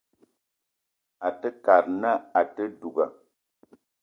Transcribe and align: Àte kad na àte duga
Àte 1.27 1.49
kad 1.65 1.85
na 2.01 2.11
àte 2.39 2.63
duga 2.79 3.05